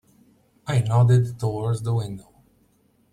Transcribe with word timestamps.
I 0.65 0.79
nodded 0.81 1.39
towards 1.39 1.83
the 1.83 1.93
window. 1.93 2.31